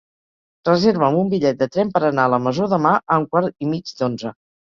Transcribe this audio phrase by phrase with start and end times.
[0.69, 3.71] Reserva'm un bitllet de tren per anar a la Masó demà a un quart i
[3.77, 4.35] mig d'onze.